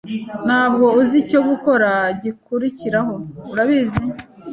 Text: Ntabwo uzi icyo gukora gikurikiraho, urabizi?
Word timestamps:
Ntabwo 0.47 0.85
uzi 0.99 1.15
icyo 1.23 1.39
gukora 1.49 1.89
gikurikiraho, 2.21 3.13
urabizi? 3.51 4.01